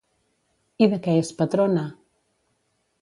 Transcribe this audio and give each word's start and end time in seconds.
I 0.85 0.87
de 0.95 0.99
què 1.07 1.15
és 1.25 1.31
patrona? 1.43 1.83